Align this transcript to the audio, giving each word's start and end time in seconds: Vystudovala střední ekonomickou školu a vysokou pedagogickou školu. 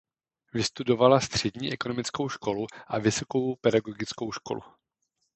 Vystudovala 0.53 1.19
střední 1.19 1.71
ekonomickou 1.73 2.29
školu 2.29 2.67
a 2.87 2.99
vysokou 2.99 3.55
pedagogickou 3.55 4.31
školu. 4.31 4.61